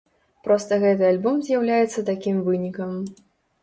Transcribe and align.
Проста 0.47 0.79
гэты 0.85 1.03
альбом 1.11 1.37
з'яўляецца 1.51 2.07
такім 2.11 2.45
вынікам. 2.53 3.01